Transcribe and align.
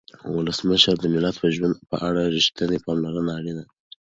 ولسمشره 0.35 0.93
د 1.01 1.03
ملت 1.13 1.35
د 1.39 1.45
ژوند 1.55 1.75
په 1.89 1.95
اړه 2.07 2.21
رښتینې 2.35 2.77
پاملرنه 2.85 3.31
اړینه 3.39 3.63
ده. 3.67 3.73